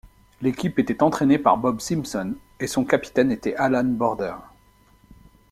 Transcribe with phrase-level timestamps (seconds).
[0.41, 4.33] L'équipe était entraînée par Bob Simpson et son capitaine était Allan Border.